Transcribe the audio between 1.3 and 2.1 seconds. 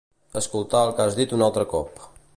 un altre cop.